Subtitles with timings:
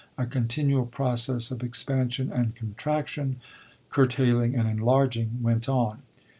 [0.17, 3.35] A continual process of expansion and contraction,
[3.91, 5.99] curtailing and enlarging, went on.